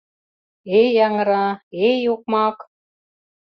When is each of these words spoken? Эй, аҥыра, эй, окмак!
Эй, 0.79 0.91
аҥыра, 1.05 1.45
эй, 1.87 1.99
окмак! 2.13 2.57